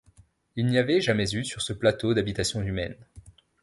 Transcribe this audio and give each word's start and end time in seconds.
Il 0.55 0.65
n’y 0.65 0.79
avait 0.79 0.99
jamais 0.99 1.29
eu 1.35 1.45
sur 1.45 1.61
ce 1.61 1.73
plateau 1.73 2.15
d’habitation 2.15 2.63
humaine. 2.63 2.95